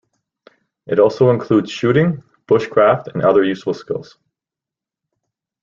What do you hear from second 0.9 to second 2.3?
also includes shooting,